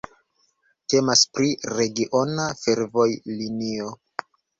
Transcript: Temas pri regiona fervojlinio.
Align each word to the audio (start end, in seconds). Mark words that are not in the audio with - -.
Temas 0.93 1.21
pri 1.37 1.51
regiona 1.79 2.45
fervojlinio. 2.61 3.93